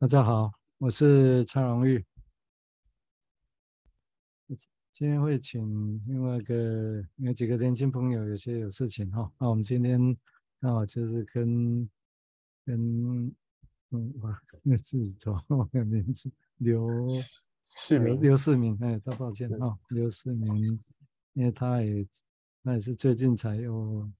[0.00, 2.02] 大家好，我是蔡荣玉。
[4.94, 9.30] 今天会请另外一个有几个年轻朋友，有些有事情哈。
[9.38, 10.00] 那我们今天
[10.58, 11.86] 刚好就是跟
[12.64, 13.26] 跟
[13.90, 17.06] 嗯哇，那自己找我的名字刘
[17.68, 20.82] 世明，刘世明，哎，大抱歉哈，刘世明，
[21.34, 22.08] 因为他也
[22.62, 24.10] 那也是最近才有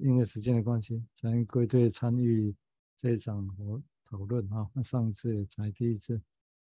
[0.00, 2.52] 因为时间的关系才归队参与
[2.96, 3.80] 这一场活。
[4.10, 6.20] 讨论哈，那上次也才第一次，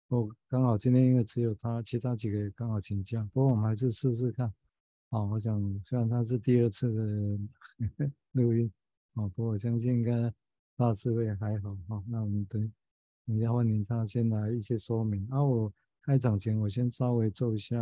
[0.09, 4.53] 我刚好今天因为只有他，其他几个也刚好请假，不过我们还是试试看。
[5.09, 8.71] 啊，我想虽然他是第二次的 录音，
[9.15, 10.31] 啊，不过我相信应该
[10.77, 12.05] 大致会还好哈。
[12.07, 12.71] 那我们等
[13.25, 15.27] 等一下欢迎他先来一些说明。
[15.31, 17.79] 啊，我开场前我先稍微做一下，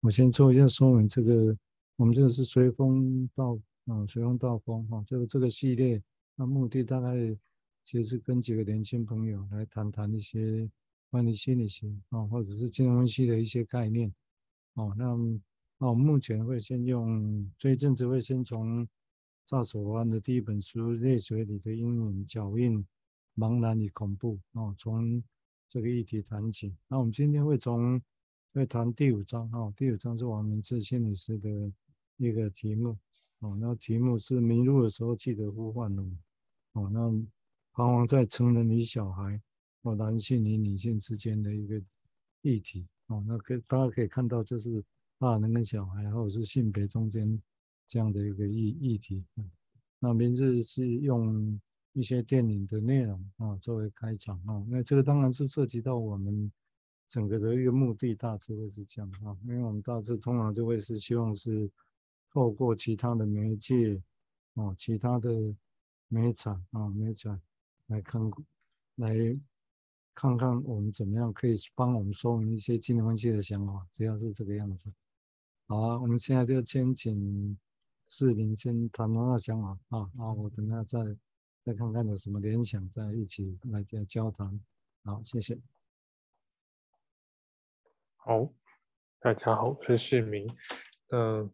[0.00, 1.08] 我先做一下说明。
[1.08, 1.56] 这个
[1.94, 6.02] 我们这个是随风到啊，随风到风哈，就是这个系列，
[6.34, 7.38] 那目的大概。
[7.84, 10.70] 其实是跟几个年轻朋友来谈谈一些
[11.10, 14.12] 关于心理学啊，或者是金融分析的一些概念
[14.74, 14.94] 哦。
[14.96, 15.06] 那
[15.78, 18.88] 哦，目前会先用这一阵子会先从
[19.44, 22.86] 赵守安的第一本书《泪水里的阴影、脚印、
[23.36, 25.22] 茫然与恐怖》哦，从
[25.68, 26.72] 这个议题谈起。
[26.86, 28.00] 那我们今天会从
[28.54, 31.72] 会谈第五章哦，第五章是王明志心理师的
[32.16, 32.96] 一个题目
[33.40, 33.56] 哦。
[33.60, 36.04] 那题目是迷路的时候记得呼唤我
[36.80, 36.88] 哦。
[36.92, 37.26] 那
[37.74, 39.40] 彷徨在成人与小孩，
[39.82, 41.80] 或男性与女性之间的一个
[42.42, 44.84] 议题，哦，那可大家可以看到，就是
[45.18, 47.40] 大人跟小孩，或者是性别中间
[47.88, 49.24] 这样的一个议议题。
[49.98, 51.58] 那名字是用
[51.94, 56.52] 一些电影的内容啊作为开场啊，那这个当然是涉及到我们
[57.08, 61.70] 整个的一个目的，大致会是这样啊，因为我们大致通常就会是希望是
[62.30, 64.02] 透过其他的媒介
[64.56, 65.54] 啊，其他的
[66.08, 67.40] 媒材啊，媒材。
[67.92, 68.22] 来看，
[68.96, 69.14] 来
[70.14, 74.90] 看看我们怎么样可以帮我们说明一些金融分析的想法，主要是这个样子。
[75.66, 77.58] 好啊，我们现在就先请
[78.08, 80.98] 世明先谈谈他的想法啊，然后我等下再
[81.62, 84.58] 再看看有什么联想，再一起来这样交谈。
[85.04, 85.58] 好，谢谢。
[88.16, 88.50] 好，
[89.20, 90.48] 大家好，我是世明。
[91.10, 91.50] 嗯，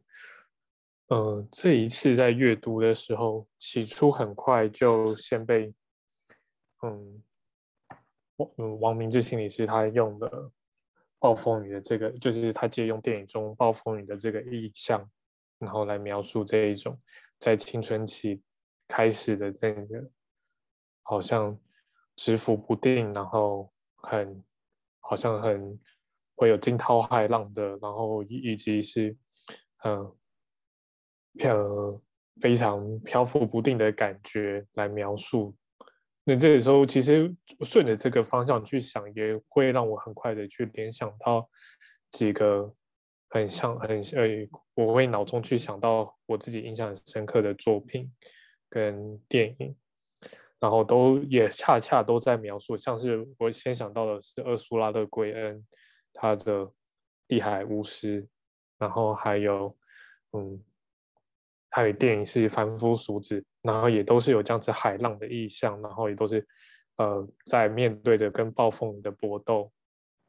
[1.08, 5.74] 呃，这一次在阅读的时候，起初很快就先被。
[6.82, 7.22] 嗯，
[8.36, 10.28] 王王明志心理师他用的
[11.18, 15.04] 《暴风雨》的这个，就是他借用电影中《暴风雨》的这个意象，
[15.58, 16.96] 然后来描述这一种
[17.40, 18.40] 在青春期
[18.86, 20.08] 开始的这个
[21.02, 21.58] 好像
[22.16, 24.44] 起伏不定，然后很
[25.00, 25.76] 好像很
[26.36, 29.16] 会有惊涛骇浪的，然后以及是
[29.84, 30.16] 嗯
[31.34, 32.00] 漂
[32.40, 35.56] 非常漂浮不定的感觉来描述。
[36.28, 41.48] 那这个时候，其实顺着这个方向去想，也会让我很快的去联想到
[42.10, 42.70] 几个
[43.30, 48.12] 很像很呃，我会脑中去想到我自己印象很深刻的作品
[48.68, 49.74] 跟电影，
[50.60, 55.66] 然后都也恰恰都在描述，像是我先想到的是厄苏拉的圭恩，
[56.12, 56.66] 他的
[57.26, 58.22] 《地海巫师》，
[58.78, 59.74] 然后还有
[60.32, 60.62] 嗯。
[61.70, 66.46] 还有电影是凡夫俗子，然后也都是有这样子海浪的意象，然后也都是，
[66.96, 69.70] 呃，在面对着跟暴风雨的搏斗，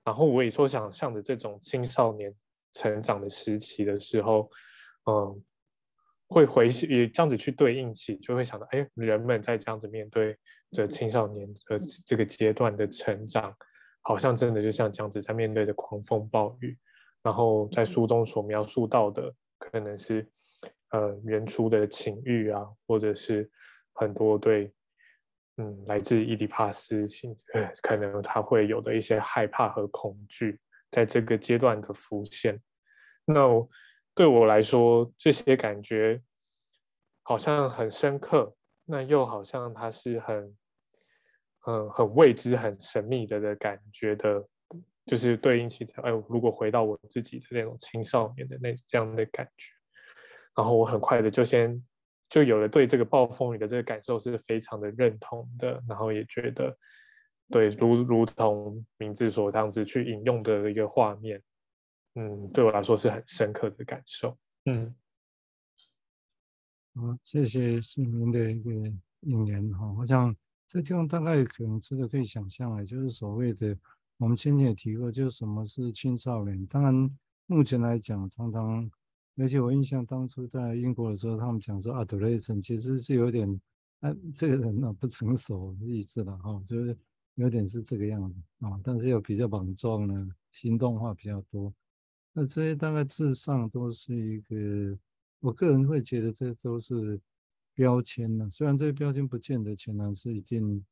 [0.04, 2.36] 然后我也说想象着这种青少年
[2.74, 4.50] 成长的时期的时候，
[5.06, 5.42] 嗯、
[6.28, 10.38] 会回也这样子去对应起，就会想到，哎，人们在这样子面对
[10.72, 13.56] 着青少年的这个阶段的成长，
[14.02, 16.78] 好像真的就像这样子在面对着狂风暴雨，
[17.24, 20.30] 然后在书中所描述到的可能是。
[20.92, 23.50] 呃，原初的情欲啊，或者是
[23.94, 24.74] 很多对，
[25.58, 32.60] 嗯，来自伊底帕斯情，呃，可能他会有的一些害怕和恐惧，在这个阶段的浮现。
[33.26, 33.44] 那
[34.16, 36.22] 对我来说，这些感觉
[37.22, 38.56] 好像很深刻，
[38.86, 40.58] 那又好像它是很，
[41.68, 44.44] 嗯，很未知、很神秘的的感觉的，
[45.06, 49.72] 就是对应起，哎，如果回到我自己的那种青少年的那这样的感觉。
[50.60, 51.82] 然后我很快的就先
[52.28, 56.78] 就有了对这个暴风雨的这个感受是非常的认同的，然后也觉得
[57.50, 61.42] 对，如如同名字所这样子去引用的一个画面，
[62.16, 64.94] 嗯，对我来说是很深刻的感受，嗯，
[66.96, 68.70] 好，谢谢市民的一个
[69.22, 70.36] 引言哈，我想
[70.68, 73.74] 这地方大概可能这个可以想象啊，就是所谓的
[74.18, 77.10] 我们先前也提过，就是什么是青少年，当然
[77.46, 78.92] 目前来讲常常。
[79.40, 83.50] 而且我印象当初在英国的时候，他们讲说 adolescent 其实是有点
[84.02, 86.98] 啊，这个人呢不成熟的意思了哈，就是
[87.36, 91.74] 有点是这个样子啊，但是又比较莽撞呢，行动化比较多。
[92.34, 94.98] 那这些大概至上都是一个，
[95.40, 97.20] 我个人会觉得这都是
[97.74, 98.50] 标签呢。
[98.52, 100.86] 虽然这个标签不见得全然是一定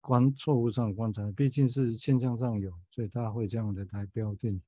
[0.00, 4.60] 观错误上观察，毕竟是现象上有，所以大家会这样的来标定。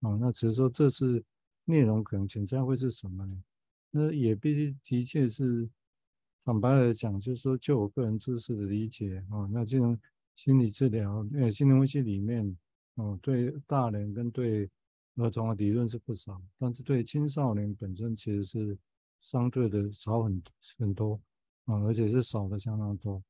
[0.00, 1.22] 啊，那只是说这是
[1.64, 3.42] 内容可能潜在会是什么呢？
[3.90, 5.68] 那也必须的确是
[6.44, 9.98] 坦白来讲，就是说就我个人知识的理解啊，那这种
[10.36, 12.56] 心理治疗，呃，心理分析里面，
[12.96, 14.68] 哦，对大人跟对
[15.16, 18.76] 儿童的理论是不少，但是对青少年本身其实是
[19.20, 20.42] 相对的少很
[20.76, 21.20] 很多
[21.66, 23.22] 啊，而且是少的相当多。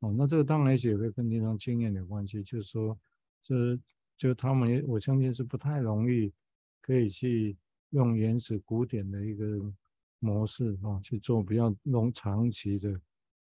[0.00, 2.98] 哦，那这个当然也会跟临床经验有关系，就是说，
[3.42, 3.78] 这
[4.16, 6.32] 就他们我相信是不太容易
[6.80, 7.56] 可以去
[7.90, 9.72] 用原始古典的一个
[10.18, 13.00] 模式啊去做比较 long 长期的，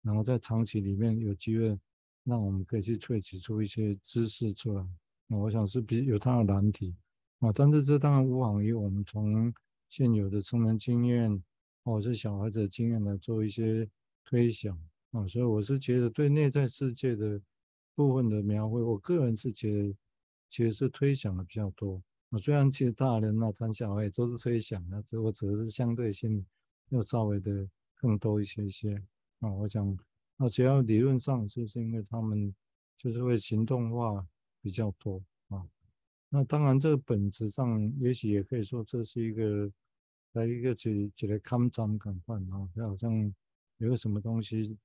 [0.02, 1.78] 然后在长期里面有机会
[2.24, 4.86] 让我们可以去萃取出一些知识出来。
[5.26, 6.94] 那我想是比有它的难题。
[7.40, 9.54] 啊，但是这当然无妨于我们从
[9.88, 11.42] 现有的成人经验
[11.84, 13.88] 或者是小孩子的经验来做一些
[14.24, 14.76] 推想
[15.12, 17.40] 啊，所以我是觉得对内在世界的
[17.94, 19.94] 部分的描绘，我个人是觉得
[20.50, 22.38] 其实是推想的比较多我。
[22.38, 26.44] 虽然其实大人啊谈小孩都是推想的，只我指的是相对性
[26.90, 29.02] 要稍微的更多一些些
[29.40, 29.52] 啊。
[29.52, 29.98] 我想
[30.36, 32.54] 那只要理论上就是因为他们
[32.96, 34.26] 就是会行动化
[34.60, 35.66] 比较多啊。
[36.30, 39.72] 那当然，这个本质上，也许也可以说，这是一个
[40.32, 43.34] 来一个几几来看章看法啊，就好像
[43.78, 44.76] 有个什么东西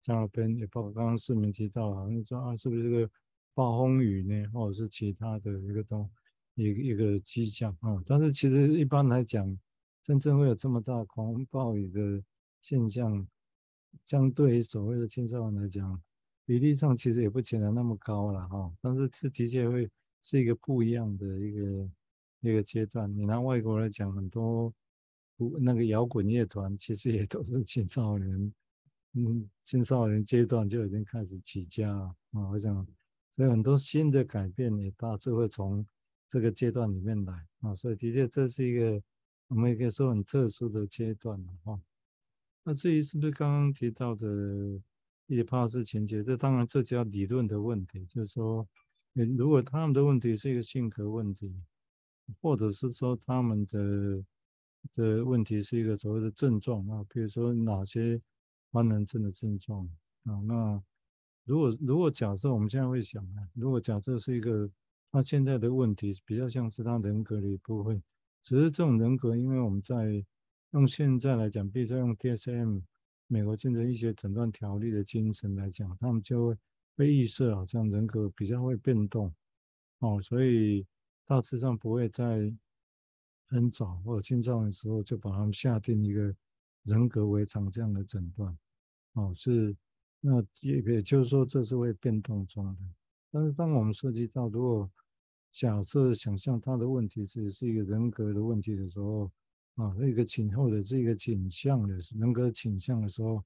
[0.00, 3.10] 在那边，也包括刚刚市民提到，好像说啊，是不是这个
[3.52, 6.08] 暴风雨呢，或者是其他的一个东
[6.54, 8.02] 一个一个迹象啊？
[8.06, 9.58] 但是其实一般来讲，
[10.02, 12.22] 真正会有这么大狂风暴雨的
[12.60, 13.26] 现象，
[14.04, 16.02] 相对于所谓的青少年来讲，
[16.44, 18.72] 比例上其实也不见得那么高了哈。
[18.80, 19.90] 但是是的确会。
[20.24, 21.90] 是一个不一样的一个
[22.42, 23.12] 一个阶段。
[23.12, 24.72] 你拿外国来讲，很多
[25.60, 28.52] 那个摇滚乐团其实也都是青少年，
[29.14, 32.14] 嗯，青少年阶段就已经开始起家啊。
[32.50, 32.86] 我想，
[33.34, 35.84] 所以很多新的改变也大致会从
[36.32, 37.74] 这个阶段里面来啊。
[37.74, 39.02] 所以的确这是一个
[39.48, 41.78] 我们也可以说很特殊的阶段哈。
[42.64, 44.26] 那至于是不是刚刚提到的
[45.26, 48.66] 一些帕斯情节，这当然这叫理论的问题，就是说。
[49.36, 51.54] 如果他们的问题是一个性格问题，
[52.40, 54.24] 或者是说他们的
[54.94, 58.18] 的问题是一个所谓的症状啊，比如说哪些
[58.70, 59.86] 官能症的症状
[60.24, 60.82] 啊，那
[61.44, 64.66] 如果如果假设我们现在会想啊，如果假设是一个
[65.12, 68.02] 他现在的问题比较像是他人格的一部分，
[68.42, 70.24] 只是这种人格，因为我们在
[70.72, 72.82] 用现在来讲，比如说用 DSM
[73.28, 76.56] 美国精神医学诊断条例的精神来讲，他们就会。
[76.94, 79.34] 被预设好像人格比较会变动，
[80.00, 80.86] 哦，所以
[81.24, 82.54] 大致上不会在
[83.48, 86.36] 很早或者青少年时候就把他们下定一个
[86.82, 88.54] 人格违常这样的诊断，
[89.14, 89.74] 哦，是，
[90.20, 92.76] 那也也就是说这是会变动中的。
[93.30, 94.90] 但是当我们涉及到如果
[95.52, 99.30] 假设想象他的问题只是一个人格的问题的时候，
[99.76, 103.42] 啊，一个倾后的这个倾向的人格倾向的时候。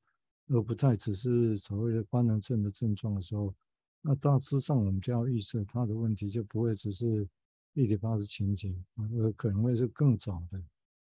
[0.48, 3.52] 而不再只是所谓的官能症的症状的时候，
[4.00, 7.28] 那大致上我们就要预测他的问题就不会只是
[7.72, 10.62] 伊底帕斯情结，而可能会是更早的，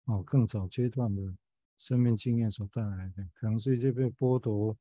[0.05, 1.37] 啊，更早阶段的
[1.79, 4.77] 生命经验所带来的，可能是一些被剥夺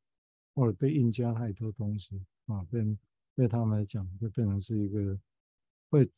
[0.54, 2.96] 或者被硬加太多东西，啊，被
[3.36, 5.20] 对他们来讲就变成是一个，
[5.94, 6.10] 会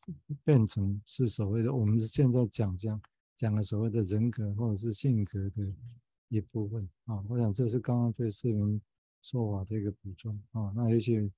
[0.44, 3.02] 变成是所谓的我们现在讲讲
[3.38, 5.74] 讲的所谓的人格或者是性格的。
[6.30, 8.82] 一部分啊，我想这是刚刚对市民
[9.22, 10.74] 说法的一个补充啊。
[10.76, 11.32] 那也许，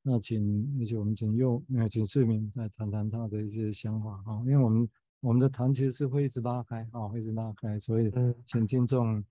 [0.00, 4.38] 那请，也许我们请右，那请市民再谈谈他的一些想法啊。
[4.46, 4.88] 因为我们
[5.20, 8.10] 我们的谈其实是会一直拉开啊，会一直拉开，所以
[8.46, 9.22] 请听众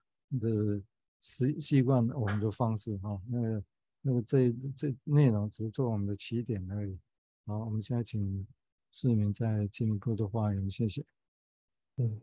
[0.41, 0.79] 的
[1.21, 3.17] 习习惯我们的方式啊。
[3.29, 3.63] 那个
[4.01, 6.99] 那个这这内容只是做我们的起点而已。
[7.47, 8.45] 好，我们现在请
[8.91, 11.05] 市民再进一步的发言，谢谢。
[11.95, 12.21] 嗯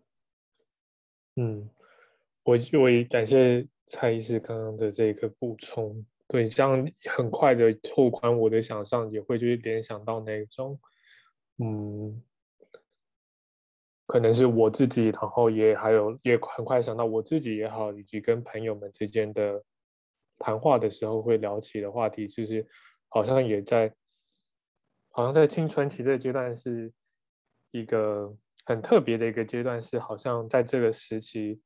[1.37, 1.71] 嗯。
[2.43, 10.79] 我我也感谢蔡医师刚刚的这个补充，对，这样很快的拓宽我的想象，也会就是联想到那种，
[11.57, 12.23] 嗯，
[14.05, 19.65] 可能是我自己，然后也还有也很快想到我自己也好，以及跟朋友们之间的
[20.39, 22.69] 谈话的时候会聊起的话题，就是
[23.09, 23.91] 好像也在，
[25.17, 26.93] 好像在青春期这个阶段是
[27.71, 31.63] 一个很特别的一个阶段，是好像在这个时期。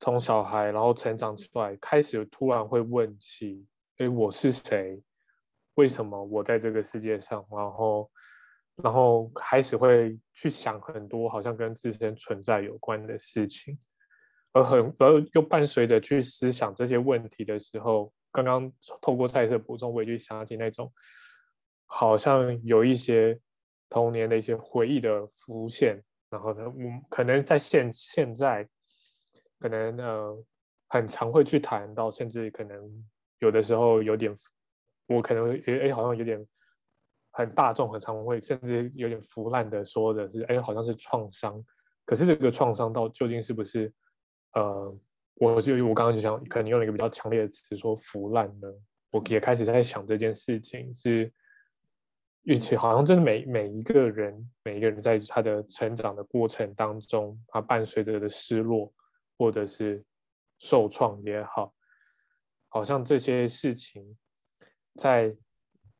[0.00, 3.64] 从小孩然后成长出来，开始突然会问起：
[3.96, 5.00] 哎，我是谁？
[5.76, 7.42] 为什么我在这个世界上？
[7.50, 8.10] 然后，
[8.82, 13.78] 然后开始会去想很多好像跟自身存在有关的事情，
[14.52, 20.92] 而很而又伴随着去思想这些问题的时候，刚刚透过菜色补充，我也去想起那种
[21.86, 23.38] 好像有一些
[23.88, 28.68] 童年的一些回忆的浮现，然后呢，我可能在现现在，
[29.58, 30.44] 可能呃
[30.88, 32.78] 很常会去谈到，甚至可能
[33.38, 34.34] 有的时候有点。
[35.06, 36.42] 我可能诶诶，好像有点
[37.30, 41.62] 很大众，很常会甚至有点腐烂的说的是，哎，好像是创伤。
[42.06, 43.92] 可是这个创伤到究竟是不是？
[44.54, 44.98] 呃，
[45.34, 48.68] 我就我刚刚就想，可能用了一个比较强烈的词说腐烂呢。
[49.10, 51.30] 我也开始在想这件事情是，
[52.44, 58.92] 运气好像真的每每一个人，每一个人在他的成长的过程当中，他伴随着的失落
[59.38, 60.04] 或者是
[60.58, 61.74] 受创也好，
[62.68, 64.16] 好像这些事情。
[64.96, 65.34] 在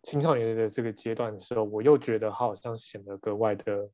[0.03, 3.91] 青少年的这个阶段的时候，我又觉得他好像显得格外的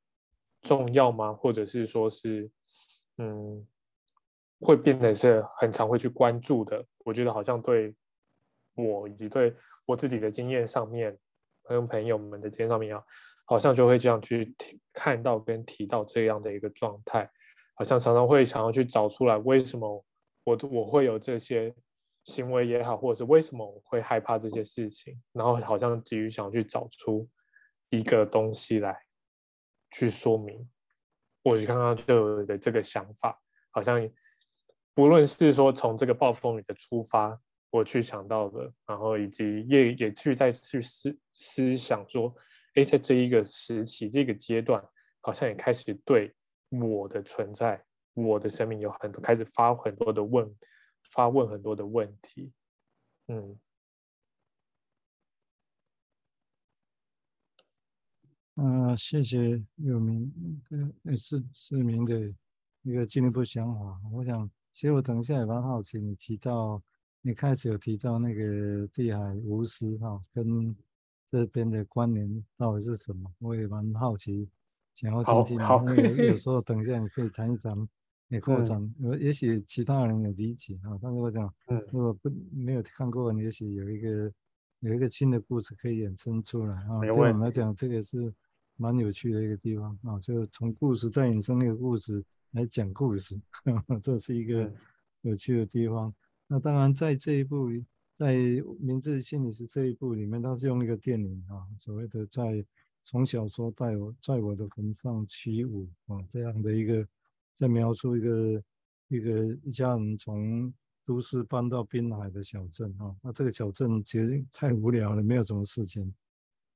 [0.61, 1.33] 重要吗？
[1.33, 2.50] 或者是说是，
[3.19, 3.64] 嗯，
[4.59, 6.85] 会变得是很常会去关注的。
[7.04, 7.95] 我觉得好像对
[8.75, 9.54] 我以及对
[9.87, 11.16] 我自己的经验上面，
[11.71, 13.03] 跟朋友们的肩上面啊，
[13.45, 14.55] 好像就会这样去
[14.93, 17.31] 看到跟提到这样的一个状态，
[17.75, 20.05] 好像常常会想要去找出来为什么
[20.45, 21.75] 我我会有这些。
[22.25, 27.27] 行为也好，或者是为什么我会害怕这些事情，然后好像急于想要去找出
[27.89, 28.95] 一个东西来
[29.91, 30.69] 去说明。
[31.43, 34.07] 我刚刚就有的这个想法，好像
[34.93, 42.35] 不论是说从这个暴风雨的出发，我去想到的，然后以及也也去再去思思想说，
[42.75, 44.83] 哎，在这一个时期这个阶段，
[45.21, 46.35] 好像也开始对
[46.69, 47.83] 我的存在、
[48.15, 50.55] 我的生命有很多开始发很多的问。
[51.12, 52.53] 发问很多的问题，
[53.27, 53.59] 嗯，
[58.55, 60.62] 啊，谢谢有明，
[61.03, 62.33] 呃，是是明的
[62.83, 64.00] 一个进一步想法。
[64.12, 66.81] 我想，其实我等一下也蛮好奇，你提到
[67.23, 70.75] 你开始有提到那个地海无私哈，跟
[71.31, 73.31] 这边的关联到底是什么？
[73.39, 74.49] 我也蛮好奇，
[74.95, 75.61] 想要听听。
[75.61, 77.89] 好，有有时候等一下你可以谈一谈。
[78.29, 81.53] 也 扩展，我也许其他人有理解啊，但是我讲，
[81.91, 84.33] 如果不没有看过，你也许有一个
[84.79, 87.00] 有一个新的故事可以衍生出来啊。
[87.00, 88.33] 对我们来讲，这个是
[88.77, 94.73] 蛮有趣的一个地方啊，就从故事再衍生一个故事来讲故事，呵呵，这是一个
[95.23, 96.15] 有趣的地方。
[96.50, 97.69] 那当然，在这一部，
[98.16, 98.35] 在
[98.80, 102.66] 《明智心理师》这一部里面，他是用一个电影啊，所谓的在
[103.04, 107.07] 从小说带我在我的坟上起舞啊这样的一个。
[107.57, 108.62] 在描述一个
[109.09, 110.73] 一个一家人从
[111.04, 116.11] 都市搬到滨海的小镇啊，那这个小镇其实太无聊了，没有什么事情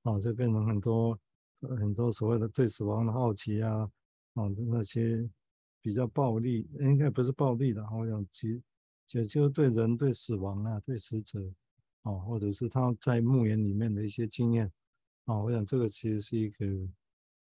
[0.02, 1.18] 啊，就变成很多
[1.62, 3.90] 很多所谓的对死亡的好奇啊
[4.34, 5.26] 啊那些
[5.80, 8.62] 比较暴力，应该不是暴力的，好像其
[9.12, 11.40] 也就对人对死亡啊对死者
[12.02, 14.70] 啊，或者是他在墓园里面的一些经验
[15.24, 16.66] 啊，我想这个其实是一个。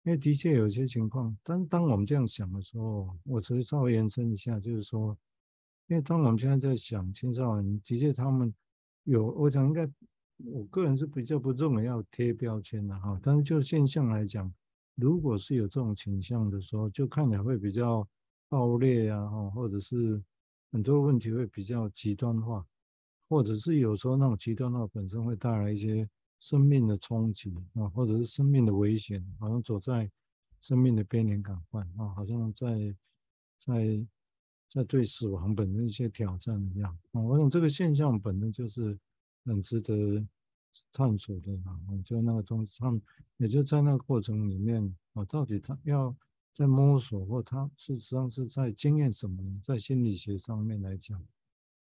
[0.06, 5.18] 因为的确有些情况，但当我们这样想的时候，我只是稍微延伸一下，就是说，
[5.88, 8.54] 因为当我们现在在想青少年，的确他们
[9.06, 9.90] 有，我想应该，
[10.44, 13.18] 我个人是比较不认为要贴标签的哈。
[13.24, 14.54] 但是就现象来讲，
[14.96, 18.06] 如果是有这种倾向的时候，就看起来会比较
[18.50, 20.22] 暴烈啊，哈，或者是
[20.74, 22.66] 很多问题会比较极端化，
[23.30, 26.10] 或者是有时候那种极端化本身会带来一些。
[26.40, 30.12] 生命的冲击啊，或者是生命的危险，好像走在
[30.60, 32.94] 生命的边缘感官啊，好像在
[33.58, 34.06] 在
[34.70, 37.22] 在对死亡本身一些挑战一样啊。
[37.22, 39.00] 我想这个现象本身就是
[39.46, 40.22] 很值得
[40.92, 41.80] 探索的啊。
[42.04, 43.02] 就那个东西，他们
[43.38, 46.14] 也就在那个过程里面啊，到底他要
[46.54, 49.62] 在摸索，或他事实上是在经验什么呢？
[49.64, 51.22] 在心理学上面来讲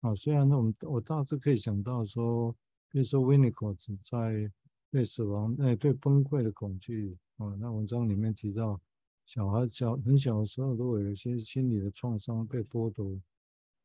[0.00, 2.56] 啊，虽然我们我大致可以想到说。
[2.92, 4.50] 比如说，维尼口子在
[4.90, 8.80] 对死亡、哎，对崩溃的恐惧啊，那文章里面提到，
[9.24, 13.12] 小孩小很小的时候，如果有一些心理的创伤被剥夺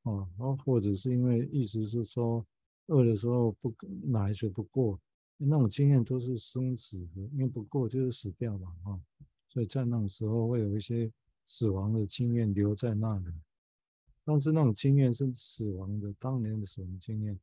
[0.01, 2.43] 啊，然后或者是因为意思是说，
[2.87, 3.71] 饿的时候不
[4.05, 4.99] 奶水不过，
[5.37, 8.99] 那种经验都是生死的，因为不过就是死掉嘛啊，
[9.55, 11.09] 所以在那种时候会有一些
[11.45, 13.31] 死亡的经验留在那里，
[14.25, 17.39] 但是那种经验是死亡的，当年的死亡经验。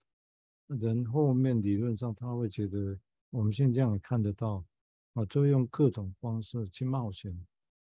[0.66, 2.99] 人后面理论上他会觉得，
[3.31, 4.62] 我们现在这样也看得到，
[5.14, 7.35] 啊，就用各种方式去冒险，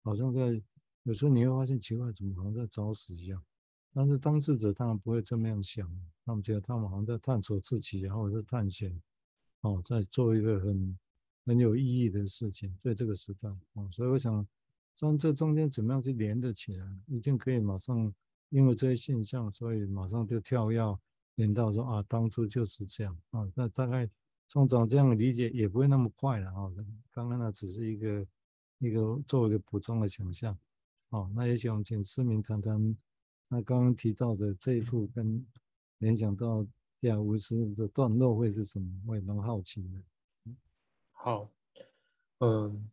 [0.04, 0.62] 好像在
[1.02, 3.44] 有时候你会发现奇怪，怎么好像在找死一样，
[3.92, 5.90] 但是当事者当然不会这么样想，
[6.24, 9.02] 他们觉得他们好像在探索自己，然后在探险，
[9.62, 10.96] 哦，在做一个很
[11.46, 14.46] 很有意义的事情，在这个时代，哦，所以我想
[14.96, 18.14] 从这中间怎么样去连得起来，一定可以马上
[18.50, 21.00] 因为这些现象，所以马上就跳跃
[21.36, 24.10] 连到说啊，当初就是这样啊，那大概
[24.48, 26.72] 从长这样理解也不会那么快了啊，
[27.12, 28.28] 刚刚那只是一个
[28.80, 30.58] 一个作为一个补充的想象，
[31.10, 32.96] 哦，那也想请思明谈谈。
[33.48, 35.46] 那刚刚提到的这一部跟
[35.98, 36.66] 联想到
[37.00, 38.88] 地海巫师的段落会是什么？
[39.08, 39.90] 我也蛮好奇的。
[41.24, 41.48] 好，
[42.40, 42.90] 嗯，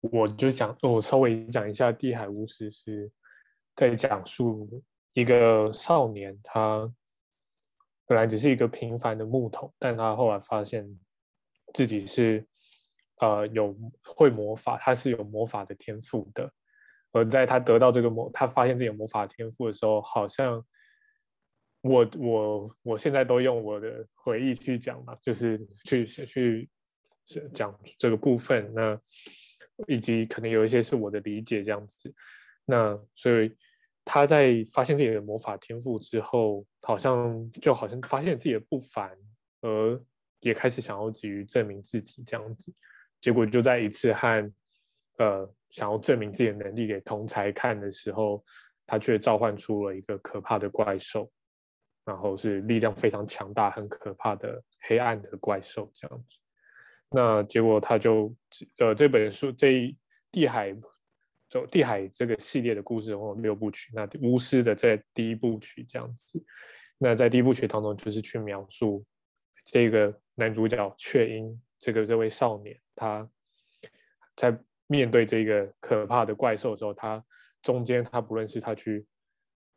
[0.00, 3.08] 我就想我稍微讲一下地海巫师是
[3.76, 6.92] 在讲述一个少年，他
[8.06, 10.84] 本来只是一个平凡的木头，但他后来发现
[11.72, 12.44] 自己是
[13.18, 13.72] 呃有
[14.02, 16.52] 会魔法，他是有魔法的天赋的。
[17.12, 20.66] 而在他得到这个魔，他发现自己有魔法天赋的时候，好像
[21.82, 26.68] 我我我现在都用我的回忆去讲嘛，就是去去
[27.52, 29.00] 讲这个部分，那
[29.86, 32.12] 以及可能有一些是我的理解这样子。
[32.64, 33.54] 那所以
[34.04, 39.10] 他在发现自己的魔法天赋之后，好像就好像发现自己的不凡，
[39.60, 40.02] 而
[40.40, 42.72] 也开始想要急于证明自己这样子，
[43.20, 44.52] 结果就在一次和
[45.18, 45.54] 呃。
[45.70, 48.44] 想要证明自己的能力给同才看的时候，
[48.84, 51.30] 他却召唤出了一个可怕的怪兽，
[52.04, 56.38] 然后是力量非常强大、很可怕的黑暗的怪兽这样子。
[57.10, 58.34] 那结果他就
[58.78, 59.96] 呃这本书这一
[60.30, 60.74] 地海
[61.48, 66.44] 就地海这个系列的故事有六部曲，那巫师的这第一部曲这样子。
[66.98, 69.04] 那在第一部曲当中，就是去描述
[69.64, 73.28] 这个男主角雀英这个这位少年，他
[74.36, 74.58] 在。
[74.92, 77.24] 面对这个可怕的怪兽的时候，他
[77.62, 79.06] 中间他不论是他去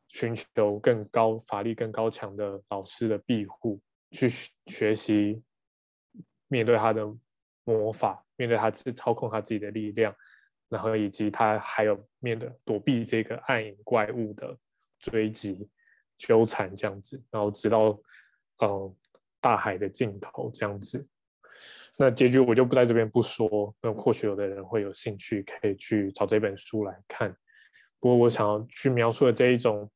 [0.08, 4.28] 寻求更高法力、更高强的老师的庇护，去
[4.66, 5.40] 学习
[6.48, 7.06] 面对他的
[7.64, 10.16] 魔法，面对他自操控他自己的力量，
[10.70, 14.58] 然后以及他还有面对躲避这个暗影怪物的
[15.00, 15.70] 追击、
[16.18, 17.90] 纠缠这样子，然后直到
[18.58, 18.96] 嗯、呃、
[19.40, 21.08] 大海的尽头这样子。
[21.96, 27.30] 那结局我就不在这边不说，那或许有的人会有兴趣，可以去找这本书来看。
[28.00, 29.90] 不过我想要去描述的这一种，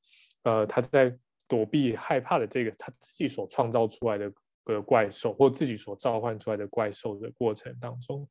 [0.43, 4.31] 呃，他在躲避害怕的这个他自己所创造出来的
[4.73, 8.27] 个怪兽，或自己所召唤出来的怪兽的过程当中，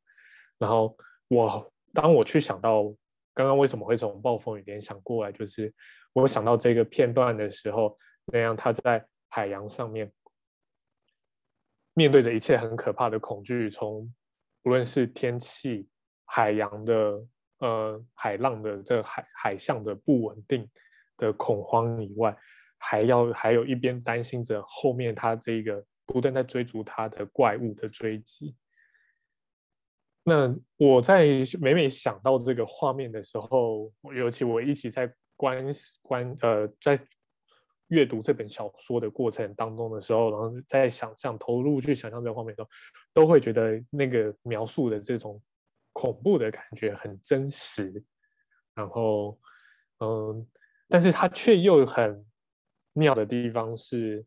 [0.57, 0.97] 然后
[1.27, 2.83] 我当我去想到
[3.33, 5.73] 刚刚为什么会从暴风雨联想过来，就是
[6.13, 10.11] 我想到这个片段的时候，那样他在海洋上面。
[11.93, 14.13] 面对着一切很可怕的恐惧，从
[14.63, 15.89] 无论是天气、
[16.25, 17.25] 海洋的
[17.57, 20.69] 呃海浪的这海海象的不稳定
[21.17, 22.37] 的恐慌以外，
[22.77, 28.55] 还要还有一边担心着后面他这个不断在追逐他的怪物的追击。
[30.23, 31.27] 那我在
[31.59, 35.67] 每每想到这个画面的时候，尤其我一起在观
[36.01, 36.99] 观呃在。
[37.89, 42.69] 阅读这本小说的过程当中的时候，然后在想象投入去想象这个画面的时候，
[43.13, 45.41] 都会觉得那个描述的这种
[45.93, 48.03] 恐怖的感觉很真实。
[48.75, 49.39] 然后，
[49.99, 50.45] 嗯，
[50.89, 52.25] 但是他却又很
[52.91, 54.25] 妙的地方是，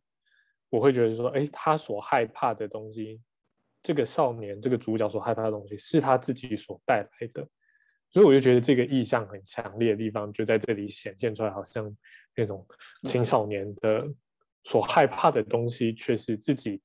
[0.70, 3.20] 我会觉得说，哎，他所害怕的东西，
[3.82, 7.46] 这个少年这个主角所害怕的东西，是他自己所带来的。
[8.12, 11.94] 所以我就觉得这个意象很强烈的地方就在这里显现出来，好像
[12.34, 12.66] 那种
[13.04, 14.04] 青少年的
[14.64, 16.80] 所害怕的东西，却是自己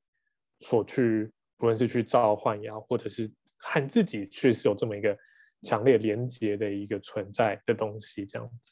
[0.60, 5.18] 所去，不论是去召唤呀，或者是和自己确实有这么一个
[5.64, 8.72] 强烈连接的一个存在的东西，这样子。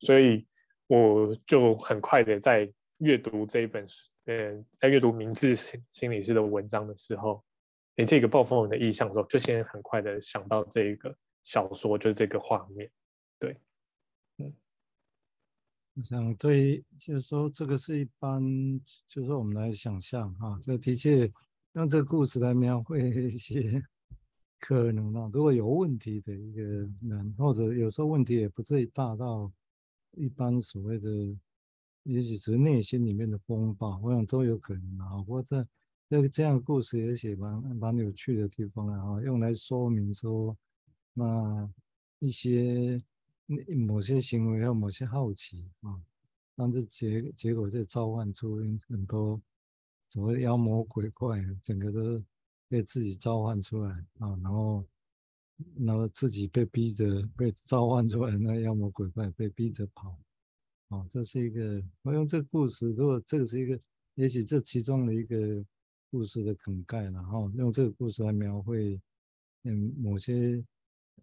[0.00, 0.44] 所以
[0.88, 7.42] 我就很快的在阅读这一本书，呃，在阅读明志心心理师的文章的时候，
[7.96, 11.16] 你，这个暴风雨的意象的时候，就先很快的想到这一个。
[11.44, 12.90] 小说就是这个画面，
[13.38, 13.56] 对，
[14.38, 14.52] 嗯，
[15.94, 18.42] 我想对，就是说这个是一般，
[19.08, 21.32] 就是我们来想象哈，就的确
[21.74, 23.80] 用这个故事来描绘一些
[24.58, 26.62] 可能啊，如果有问题的一个
[27.02, 29.48] 人，或者有时候问题也不至于大到
[30.16, 31.08] 一般所谓的，
[32.06, 35.22] 也许是内心里面的风暴，我想都有可能啊。
[35.22, 35.66] 或者
[36.08, 40.56] 这个这样的故事也写蛮蛮有趣的地方啊，用来说明说。
[41.18, 41.66] 那
[42.18, 43.02] 一些
[43.86, 45.98] 某些行为和某些好奇啊，
[46.54, 49.40] 让这结结果就召唤出很多
[50.10, 52.22] 所谓妖魔鬼怪，整个都
[52.68, 54.84] 被自己召唤出来啊，然后
[55.86, 60.14] 然后自己被逼着被召唤出来，那妖魔鬼怪被逼着跑
[60.88, 63.78] 哦，这是一个我用这个故事，如果这个是一个，
[64.14, 65.64] 也许这其中的一个
[66.12, 69.00] 故事的梗概，然后用这个故事来描绘，
[69.64, 70.64] 嗯，某些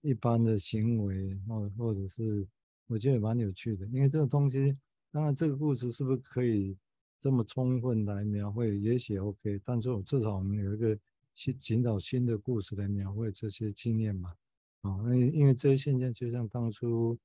[0.01, 2.45] 一般的行为，或或者是
[2.87, 4.77] 我觉得蛮有趣的，因为这个东西，
[5.11, 6.77] 当然这个故事是不是可以
[7.21, 10.99] 这么充分来描绘，也许 OK，但是我至少我们有一个
[11.35, 14.33] 新寻找新的故事来描绘这些经验嘛。
[14.81, 17.17] 啊，因为因为这些现象就像当初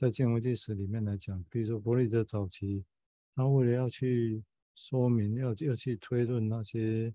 [0.00, 2.82] 在见闻记史里面来讲，比如说弗洛伊德早期，
[3.34, 4.42] 他为了要去
[4.74, 7.12] 说明，要要去推论那些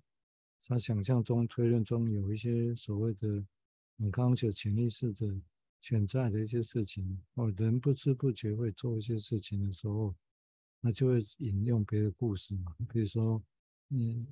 [0.68, 3.44] 他想象中推论中有一些所谓的
[3.98, 5.42] 很刚性潜意识的
[5.82, 10.14] 潜在的一些事情，哦，人不知不觉会做一些事情的时候，
[10.80, 13.42] 那就会引用别的故事嘛，比如说，
[13.90, 14.28] 嗯，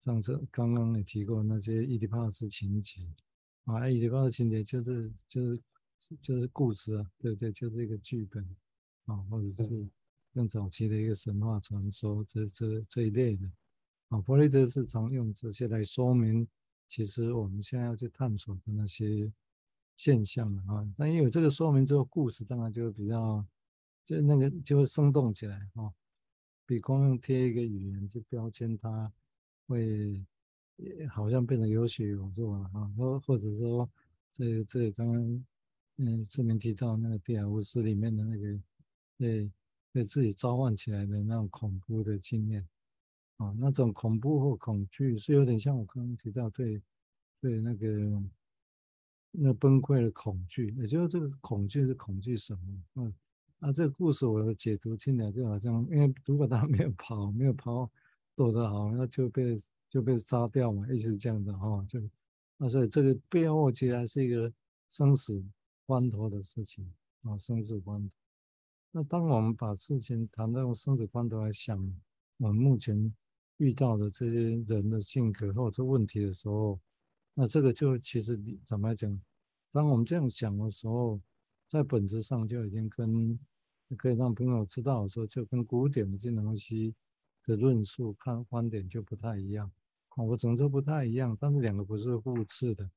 [0.00, 3.00] 上次刚刚也提过那些伊迪帕斯情节。
[3.64, 5.58] 啊，伊迪帕斯情节就是就是
[6.20, 7.52] 就是故事啊，对对？
[7.52, 8.44] 就是一个剧本
[9.06, 9.88] 啊，或者是
[10.32, 13.50] 更早期的一个神话传说，这这这一类的
[14.08, 14.20] 啊。
[14.20, 16.46] 弗雷德是常用这些来说明，
[16.88, 19.32] 其实我们现在要去探索的那些
[19.96, 20.88] 现象啊。
[20.96, 23.44] 但因为这个说明之后，故事当然就会比较
[24.04, 25.92] 就那个就会生动起来啊，
[26.64, 29.12] 比光用贴一个语言去标签它
[29.66, 30.24] 会。
[30.78, 33.88] 也好像变得有血有肉了啊，或或者说，
[34.30, 35.46] 这这刚刚
[35.98, 38.60] 嗯，志明提到那个蒂尔乌斯里面的那个
[39.16, 39.50] 被
[39.92, 42.66] 被自己召唤起来的那种恐怖的经验
[43.36, 46.80] 啊，那种恐怖或恐惧是有点像我刚刚提到对
[47.40, 48.22] 对那个
[49.30, 52.60] 那崩溃的恐惧，也就是这个恐惧是恐惧什么？
[52.96, 53.14] 嗯，
[53.60, 57.90] 啊，这个故事我的解读听起来就好像，因为如果他没有跑，没有跑
[58.34, 59.60] 躲得好，那就被。
[59.88, 61.98] 就被杀掉嘛，一直这样的哈，就
[62.58, 64.52] 那所以这个背后其实还是一个
[64.90, 65.42] 生死
[65.86, 68.10] 关头的事情啊，生死关头。
[68.90, 71.78] 那当我们把事情谈到生死关头来想，
[72.38, 73.14] 我们目前
[73.58, 76.78] 遇到的这些人的性格或者问题的时候，
[77.34, 79.20] 那这个就其实怎么讲？
[79.72, 81.20] 当我们这样想的时候，
[81.68, 83.38] 在本质上就已经跟
[83.96, 86.94] 可以让朋友知道说，就跟古典的这些东西
[87.44, 89.70] 的论述看观点就不太一样。
[90.16, 92.90] 哦，我只能说不太一样，但是两个不是互斥的，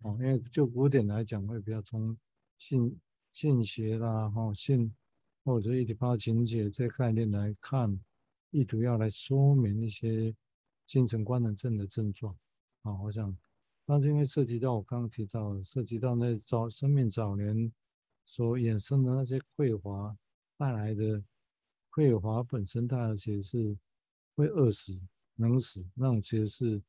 [0.00, 2.16] 哦，因为就古典来讲，会比较从
[2.58, 3.00] 性
[3.32, 4.94] 性邪啦，哈，性
[5.44, 8.00] 或者伊底帕斯情节这概念来看，
[8.50, 10.34] 意图要来说明一些
[10.86, 12.36] 精神官能症的症状，
[12.82, 13.36] 啊，我想，
[13.86, 17.72] 那是因为涉及到我刚刚提到，涉及到那早生命早年
[18.24, 20.16] 所衍生的那些匮乏
[20.56, 21.22] 带来的
[21.90, 23.76] 匮乏本身，它而且是
[24.34, 25.00] 会饿死。
[25.36, 26.80] 能死，那种其实是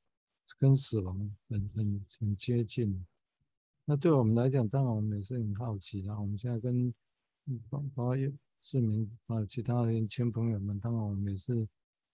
[0.59, 3.03] 跟死亡很很很接近。
[3.87, 6.11] 那对我们来讲，当然我们也是很好奇的。
[6.19, 6.91] 我们现在跟
[7.69, 8.17] 包包括
[8.61, 11.67] 市民啊，其他的年轻朋友们，当然我们也是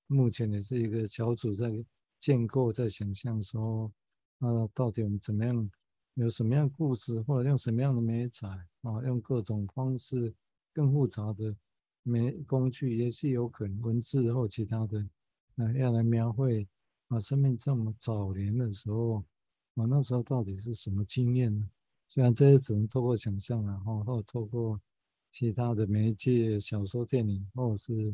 [0.08, 1.72] 目前也是一个小组在
[2.20, 3.90] 建构、在想象说，
[4.38, 5.72] 那到底我们怎么样，
[6.16, 8.48] 有什么样故事，或者用什么样的媒材
[8.82, 10.34] 啊，用各种方式
[10.74, 11.56] 更复杂的
[12.04, 15.08] 媒工具，也是有可能文字或其他的。
[15.56, 16.68] 那要来描绘
[17.08, 19.24] 啊，生命这么早年的时候，
[19.74, 21.70] 我那时候到底是什么经验呢？
[22.10, 24.80] 虽然这些只能透过想象啊，或或透过
[25.32, 28.14] 其他的媒介、小说、电影，或者是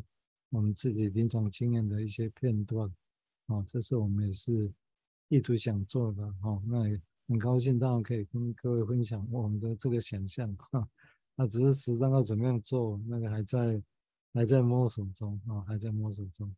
[0.50, 2.88] 我们自己临床经验的一些片段，
[3.46, 4.72] 啊，这是我们也是
[5.28, 6.62] 意图想做的哈。
[6.64, 10.88] 那也很高兴，当然可以跟各位分享我们的这个想象哈。
[11.34, 13.82] 那只是实际要怎么样做，那个还在
[14.32, 16.54] 还在摸索中啊，还在摸索中。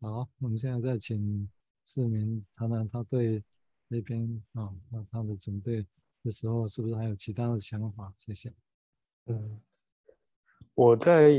[0.00, 1.48] 好，我们现在再请
[1.84, 3.42] 市民谈谈他对
[3.88, 5.86] 那边啊，那他的准备
[6.22, 8.12] 的时候，是不是还有其他的想法？
[8.16, 8.52] 谢谢。
[9.26, 9.60] 嗯，
[10.74, 11.32] 我在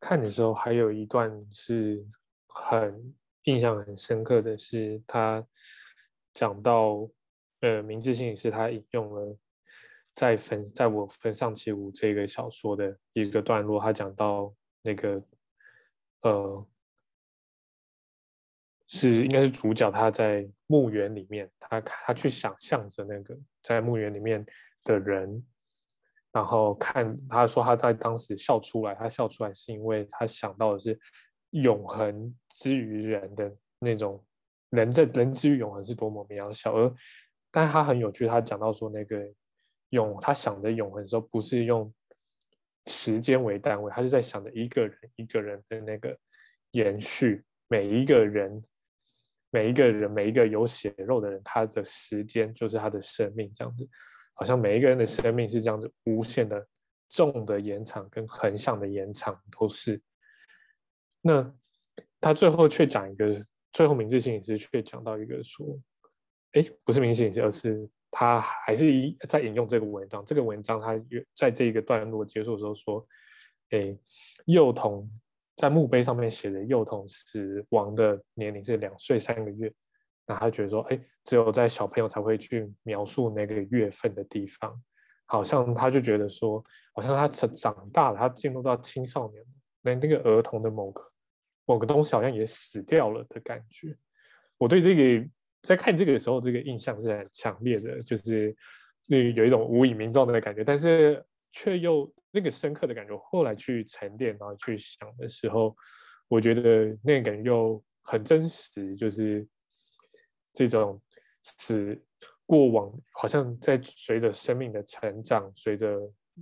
[0.00, 2.06] 看的时候，还有一段是
[2.48, 5.46] 很印象很深刻的是，他
[6.32, 7.08] 讲到
[7.60, 9.38] 呃，明智心理师他引用了
[10.14, 15.22] 在坟在我坟上起舞这个小说的一个段落，他讲到那个
[16.22, 16.66] 呃。
[18.92, 24.44] 是，应该是主角他在墓园里面，他他去想象着那个在墓园里面
[24.82, 25.46] 的人，
[26.32, 30.98] 然后看他说他在当时笑出来，他笑出来是因为他想到的是
[31.50, 34.24] 永恒之于人的那种
[34.70, 36.92] 人在人之于永恒是多么渺小，而
[37.52, 39.24] 但他很有趣，他讲到说那个
[39.90, 41.94] 永他想的永恒的时候不是用
[42.86, 46.18] 时间为单位，他是在想着一个人一个人的那个
[46.72, 48.60] 延续，每一个人。
[49.50, 53.88] 每一个人，每一个有血肉的人，他的时间就是他的生命，这样子，
[54.34, 56.66] 好像每一个人的生命是这样子无限的
[57.08, 60.00] 纵的延长跟横向的延长都是。
[61.20, 61.52] 那
[62.20, 65.66] 他最后却讲一个，最后明志心理师却讲到一个说，
[66.52, 70.24] 哎，不是明志心理师，而是他还是一在引用这个文章。
[70.24, 70.94] 这个文章他
[71.36, 73.06] 在这一个段落结束的时候说，
[73.70, 73.96] 哎，
[74.46, 75.10] 幼童
[75.60, 79.70] 在墓碑上面写的幼童死亡的年龄是两岁三个月。
[80.26, 84.82] 那他觉得说，哎，只有在小朋友才会去描述那个月份的地方，
[85.26, 89.44] 好像他就觉得说，好像他成长大了，他进入到青少年，
[89.82, 91.02] 那那个儿童的某个
[91.66, 93.94] 某个东西好像也死掉了的感觉。
[94.56, 95.28] 我对这个
[95.60, 98.56] 在看这个的时候，这个印象是很强烈的，就是
[99.04, 103.16] 那有一种无以名状的感觉，但是却又那个深刻的感觉。
[103.16, 105.76] 后来去沉淀，然后去想的时候，
[106.28, 109.46] 我觉得那个感觉又很真实，就是。
[110.52, 111.00] 这种
[111.62, 112.04] 是
[112.44, 115.96] 过往好像在随着生命的成长，随着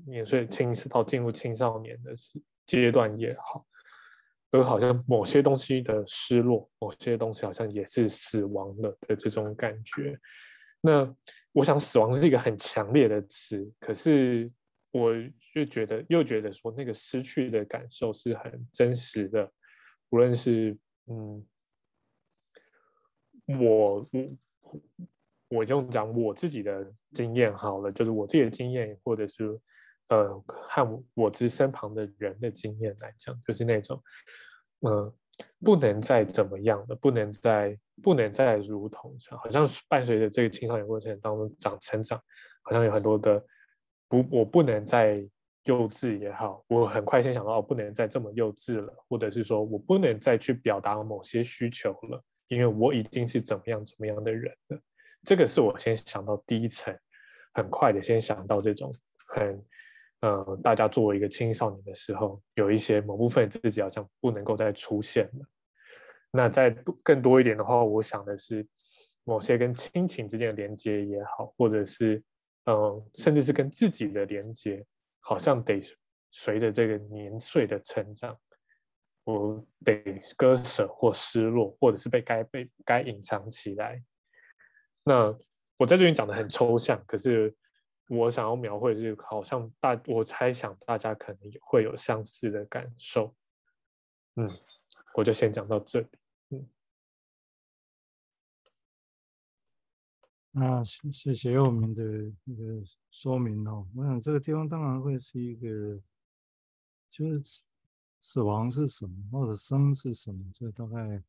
[0.07, 2.17] 年岁青到进入青少年的
[2.65, 3.67] 阶段也好，
[4.51, 10.19] 而好像某些东西的失落，某些东西好像也是死亡了的这种感觉。
[10.81, 11.15] 那
[11.53, 14.51] 我想，死亡是一个很强烈的词，可是
[14.91, 15.13] 我
[15.55, 19.51] 就觉得又觉得说，那个失去的感受是很真实的，
[20.11, 21.47] 无论是嗯。
[23.59, 24.39] 我我
[25.49, 29.59] 我就讲我自己的经验好了，就是我自己的经验，或者是
[30.09, 34.03] 呃，和我之身旁的人的经验来讲，就是那种，
[34.81, 35.11] 呃，
[35.65, 42.23] 不能再怎么样了，不能再不能再如同，好像伴随着这个青少年过程当中长成长，
[42.61, 43.43] 好像有很多的
[44.09, 45.25] 不，我不能再
[45.65, 52.23] 幼稚也好，我很快先想到我不能再这么幼稚了，或者是说我不能再去表达某些需求了。
[52.49, 54.81] 因为我已经是怎么样怎么样的人了，
[55.23, 56.97] 这个是我先想到第一层，
[57.53, 58.91] 很快的先想到这种
[59.27, 59.63] 很，
[60.23, 65.47] 呃，大家作为一个青少年的时候，有一些某部分自己好像不能够再出现了。
[66.31, 66.71] 那再
[67.05, 68.67] 更多一点的话，我想的是
[69.25, 72.23] 某些跟亲情之间的连接也好，或者是，
[72.69, 74.85] 呃，甚至是跟自己的连接，
[75.21, 75.83] 好像得
[76.31, 78.39] 随着这个年岁的成长。
[79.25, 80.03] 我得
[80.37, 84.03] 割舍或失落，或者是被该被该隐藏起来。
[85.03, 85.35] 那
[85.79, 87.55] 我在这边讲的很抽象，可是
[88.09, 93.35] 我想要描绘的是，好像大我猜想大家可能也会有相似的感受。
[94.37, 94.47] 嗯，
[95.15, 96.07] 我就先讲到这里。
[96.51, 96.67] 嗯，
[100.59, 102.03] 那谢谢佑明的
[102.45, 103.87] 那个说明哦。
[103.95, 106.01] 我想这个地方当然会是一个，
[107.11, 107.61] 就是。
[108.21, 110.45] 死亡是什么，或者生是什么？
[110.53, 111.23] 这大概，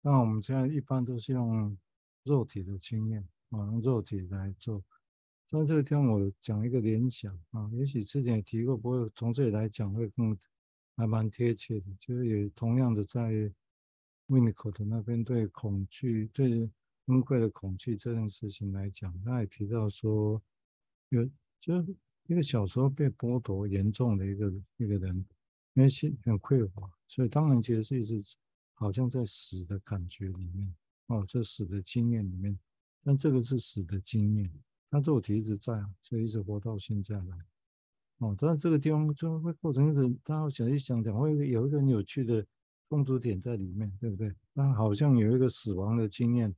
[0.00, 1.76] 那我们现在一般都是用
[2.24, 4.82] 肉体的经验啊，用肉体来做。
[5.50, 10.36] 但这个地方我讲一个联想啊，也许之前也提过，不过从这里来讲会更
[10.96, 11.86] 还蛮贴切的。
[12.00, 13.52] 就是也同样的，在
[14.28, 16.68] 温尼科特那边对恐惧、对
[17.04, 20.42] 崩溃的恐惧这件事情来讲，他也提到说，
[21.08, 21.28] 有
[21.60, 25.24] 就是一个小时候被剥夺严重的一个一个人。
[25.74, 28.22] 因为心很匮乏，所以当然其实是一直
[28.74, 30.70] 好像在死的感觉里面
[31.06, 32.58] 哦，这死的经验里面，
[33.02, 34.52] 但这个是死的经验，
[34.90, 37.38] 他肉体一直在啊，所以一直活到现在来
[38.18, 38.36] 哦。
[38.38, 42.46] 但是这个地方就会构成一个，大家想一想讲，会有一个很有趣的
[42.90, 44.30] 冲突点在里面，对不对？
[44.52, 46.54] 那好像有一个死亡的经验，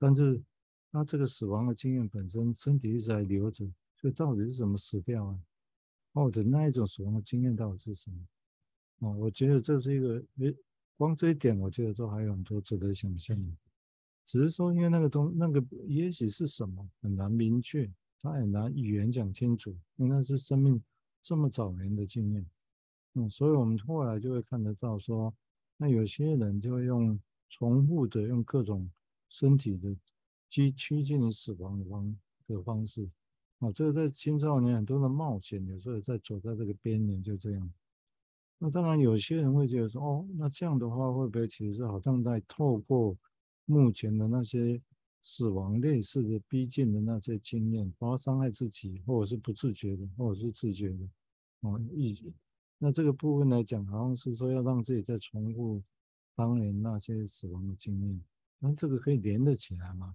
[0.00, 0.42] 但是
[0.90, 5.38] 他这个死亡的经验本身身体一直在留着，所以到底是怎么死掉啊？
[6.14, 8.16] 或者那一种死亡的经验到底是什么？
[9.00, 10.56] 哦，我觉得这是一个，诶，
[10.96, 13.52] 光这一点，我觉得都还有很多值得想象的。
[14.24, 17.90] 只是说，因为那个东，那个也许是什么，很难明确，
[18.22, 20.82] 他很难语言讲清楚，因为那是生命
[21.22, 22.44] 这么早年的经验。
[23.14, 25.34] 嗯，所以我们后来就会看得到说，
[25.76, 28.90] 那有些人就会用重复的用各种
[29.30, 29.96] 身体的
[30.50, 33.08] 趋趋近于死亡的方的方式。
[33.60, 37.72] 啊，这个在青少年很多的冒险，有时候在走在这个边缘，就这样。
[38.58, 43.16] 那当然，有些人会觉得说，哦，那这样的话会不会其实是好像在透过
[43.64, 44.80] 目前的那些
[45.22, 51.08] 死亡类似的逼近的那些经验，包括伤害自己，或者是不自觉的，或者是自觉的，
[51.60, 52.32] 哦，意，
[52.78, 55.82] 那这个部分来讲，好像是说要让自己再重复
[56.34, 58.24] 当年那些死亡的经验，
[58.60, 60.14] 那这个可以连得起来吗？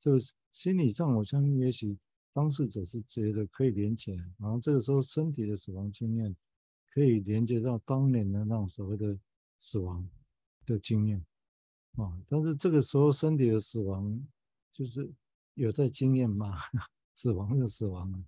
[0.00, 1.98] 就是心理上，我相信也许
[2.32, 6.34] 当事者是觉得可以连起来，然后这个时候身体的死亡经验。
[6.88, 9.18] 可以连接到当年的那种所谓的
[9.58, 10.08] 死亡
[10.64, 11.22] 的经验
[11.96, 14.26] 啊，但是这个时候身体的死亡
[14.72, 15.12] 就是
[15.52, 16.56] 有在经验吗？
[17.14, 18.24] 死亡就死亡了，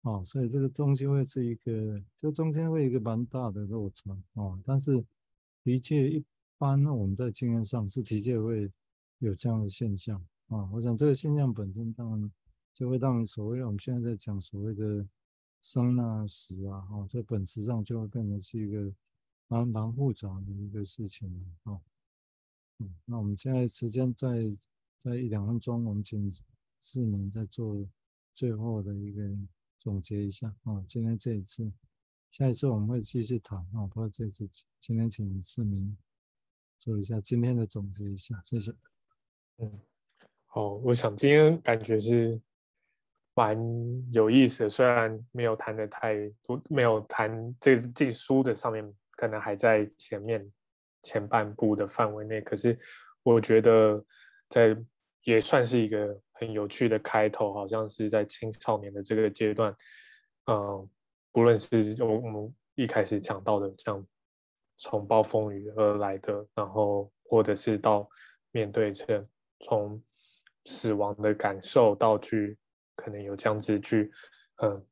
[0.00, 4.60] 哦，所以这个东西会是一个，就中间会有一个蛮大的落差哦。
[4.64, 5.04] 但是
[5.62, 6.24] 的确，一
[6.62, 8.70] 般我们在经验上是的确会
[9.18, 12.32] 有这样的现象啊、我想这个现象本身当然
[12.72, 15.04] 就会让所谓我们现在在讲所谓的
[15.60, 18.94] 生啊死啊，哦，这本质上就会变成是一个
[19.48, 21.28] 蛮蛮复杂的一个事情
[21.64, 21.72] 啊。
[21.72, 21.80] 哦，
[23.06, 24.56] 那我们现在时间在
[25.02, 26.30] 在一两分钟，我们请
[26.80, 27.84] 市民再做
[28.34, 29.22] 最后的一个
[29.80, 31.72] 总结一下啊、今天这一次，
[32.30, 33.84] 下一次我们会继续谈啊。
[33.88, 34.48] 不过这次
[34.80, 35.96] 今天请市民
[36.82, 38.72] 做一下今天的总结一下，谢谢。
[39.58, 39.80] 嗯，
[40.46, 42.40] 好，我想今天感觉是
[43.34, 43.56] 蛮
[44.10, 50.52] 有意思的，虽然没有谈的太多，没有谈这这书的上面，可能还在前面。
[51.04, 52.78] 前半部的范围内，可是
[53.24, 54.00] 我觉得
[54.48, 54.76] 在
[55.24, 59.74] 也算是一个很有趣的开头，好像是在青少年的这个阶段，
[60.46, 60.88] 嗯，
[61.32, 64.06] 不论是我我们一开始讲到的，像
[64.82, 68.08] 从暴风雨而来的，然后或者是到
[68.50, 69.24] 面对这
[69.60, 70.02] 从
[70.64, 72.58] 死亡的感受到去
[72.96, 74.10] 可能有这样子去，
[74.56, 74.84] 嗯，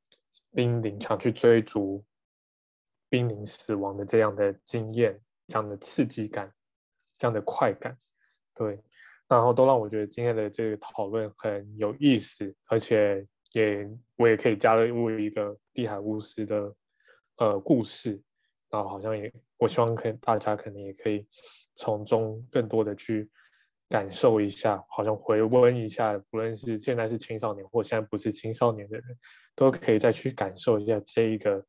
[0.52, 2.04] 濒临想去追逐
[3.08, 5.20] 濒临死亡的这样的经验。
[5.48, 6.48] 这样的刺激感，
[7.18, 7.98] 这样的快感，
[8.54, 8.80] 对，
[9.26, 16.72] 然后都让我觉得今天的这个讨论很有意思，而且也我也可以加入一个地海巫师的
[17.38, 18.22] 呃故事，
[18.68, 21.24] 然后好像也我希望可以大家可能也可以
[21.76, 23.30] 从中更多的去
[23.88, 29.18] 感受一下，好像回温一下，不论是现在是青少年或现在不是青少年的人，
[29.54, 31.64] 都可以再去感受一下这一个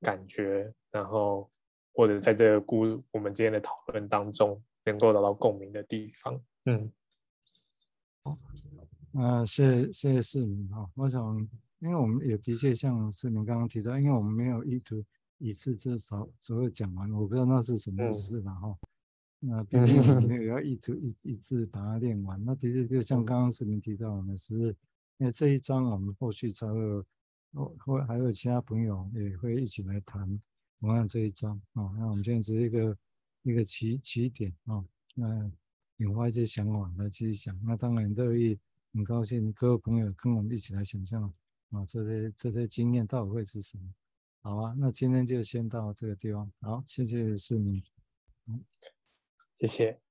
[0.00, 1.48] 感觉，然后。
[1.96, 6.92] 或者在这个故我们今天的讨论当中，能够得到共鸣的地方，嗯，
[8.24, 8.36] 好，
[9.12, 10.90] 那谢谢谢谢市民哈。
[10.96, 15.04] 我想，因为我们也的确像市民刚刚提到，因为我们没有意图
[15.48, 18.78] 一次就所所有讲完，我不知道那是什么意思了哈。
[19.42, 22.42] 嗯、那毕竟我们没有要一图一一字把它练完。
[22.44, 24.74] 那其实就像刚刚市民提到的是，
[25.18, 27.04] 因为这一章我们后续才会，
[27.52, 30.40] 后还有其他朋友也会一起来谈。
[30.80, 32.96] 同样这一章啊，那我们现在只是一个
[33.42, 34.82] 一个起起点啊，
[35.14, 35.50] 那
[35.98, 37.54] 引发一些想法来继续想。
[37.64, 38.58] 那当然乐意，
[38.94, 41.22] 很高兴各位朋友跟我们一起来想象
[41.70, 43.84] 啊，这些这些经验到底会是什么？
[44.44, 46.52] 好啊，那今天就先到这个地方。
[46.60, 47.82] 好，谢谢市民。
[49.54, 50.03] 谢谢。